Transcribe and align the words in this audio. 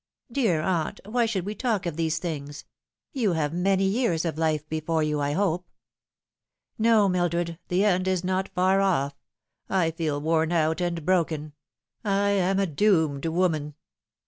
"Dear 0.31 0.61
aunt, 0.61 0.99
why 1.05 1.27
should 1.27 1.45
we 1.45 1.53
talk 1.53 1.85
of 1.85 1.95
these 1.95 2.17
things? 2.17 2.65
You 3.13 3.33
have 3.33 3.53
many 3.53 3.83
years 3.83 4.25
of 4.25 4.35
life 4.35 4.67
before 4.67 5.03
you, 5.03 5.19
I 5.21 5.33
hope." 5.33 5.69
"No, 6.79 7.07
Mildred, 7.07 7.59
the 7.67 7.85
end 7.85 8.07
is 8.07 8.23
not 8.23 8.49
far 8.49 8.81
off. 8.81 9.13
I 9.69 9.91
feel 9.91 10.19
worn 10.19 10.51
out 10.51 10.81
and 10.81 11.05
broken. 11.05 11.53
I 12.03 12.29
am 12.29 12.57
a 12.57 12.65
doomed 12.65 13.27
woman." 13.27 13.75